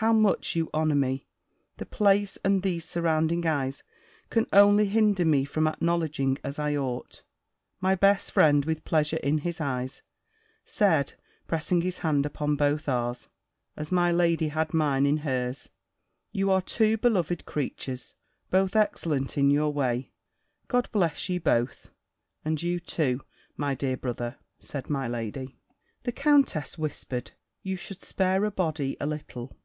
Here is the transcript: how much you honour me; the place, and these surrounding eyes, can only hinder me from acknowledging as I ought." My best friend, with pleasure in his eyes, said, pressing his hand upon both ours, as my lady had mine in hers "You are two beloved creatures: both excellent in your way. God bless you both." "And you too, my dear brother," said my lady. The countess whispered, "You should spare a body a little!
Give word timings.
how 0.00 0.12
much 0.12 0.54
you 0.54 0.68
honour 0.74 0.94
me; 0.94 1.26
the 1.78 1.86
place, 1.86 2.36
and 2.44 2.62
these 2.62 2.84
surrounding 2.84 3.46
eyes, 3.46 3.82
can 4.28 4.46
only 4.52 4.84
hinder 4.84 5.24
me 5.24 5.42
from 5.42 5.66
acknowledging 5.66 6.36
as 6.44 6.58
I 6.58 6.76
ought." 6.76 7.22
My 7.80 7.94
best 7.94 8.30
friend, 8.30 8.66
with 8.66 8.84
pleasure 8.84 9.16
in 9.16 9.38
his 9.38 9.58
eyes, 9.58 10.02
said, 10.66 11.14
pressing 11.48 11.80
his 11.80 12.00
hand 12.00 12.26
upon 12.26 12.56
both 12.56 12.90
ours, 12.90 13.28
as 13.74 13.90
my 13.90 14.12
lady 14.12 14.48
had 14.48 14.74
mine 14.74 15.06
in 15.06 15.16
hers 15.16 15.70
"You 16.30 16.50
are 16.50 16.60
two 16.60 16.98
beloved 16.98 17.46
creatures: 17.46 18.14
both 18.50 18.76
excellent 18.76 19.38
in 19.38 19.48
your 19.48 19.72
way. 19.72 20.10
God 20.68 20.90
bless 20.92 21.30
you 21.30 21.40
both." 21.40 21.88
"And 22.44 22.62
you 22.62 22.80
too, 22.80 23.22
my 23.56 23.74
dear 23.74 23.96
brother," 23.96 24.36
said 24.58 24.90
my 24.90 25.08
lady. 25.08 25.56
The 26.02 26.12
countess 26.12 26.76
whispered, 26.76 27.30
"You 27.62 27.76
should 27.76 28.02
spare 28.04 28.44
a 28.44 28.50
body 28.50 28.98
a 29.00 29.06
little! 29.06 29.56